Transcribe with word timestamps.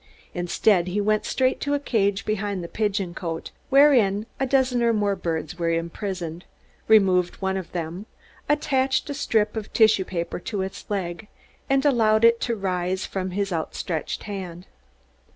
Instead 0.33 0.87
he 0.87 0.99
went 0.99 1.25
straight 1.27 1.59
to 1.59 1.75
a 1.75 1.79
cage 1.79 2.25
beside 2.25 2.63
the 2.63 2.67
pigeon 2.67 3.13
cote, 3.13 3.51
wherein 3.69 4.25
a 4.39 4.47
dozen 4.47 4.81
or 4.81 4.91
more 4.93 5.15
birds 5.15 5.59
were 5.59 5.69
imprisoned, 5.69 6.43
removed 6.87 7.35
one 7.35 7.55
of 7.55 7.71
them, 7.71 8.07
attached 8.49 9.07
a 9.11 9.13
strip 9.13 9.55
of 9.55 9.65
the 9.65 9.69
tissue 9.77 10.03
paper 10.05 10.39
to 10.39 10.63
its 10.63 10.89
leg, 10.89 11.27
and 11.69 11.85
allowed 11.85 12.25
it 12.25 12.41
to 12.41 12.55
rise 12.55 13.05
from 13.05 13.29
his 13.29 13.51
out 13.51 13.75
stretched 13.75 14.23
hand. 14.23 14.65